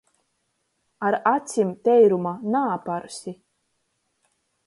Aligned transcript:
Ar 1.05 1.15
acim 1.35 1.69
teiruma 1.83 2.33
naaparsi. 2.51 3.31